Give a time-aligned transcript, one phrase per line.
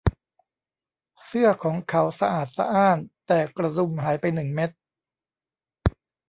[1.25, 4.71] เสื้อของเขาสะอาดสะอ้านแต่กระดุมหายไปหนึ่งเม็ด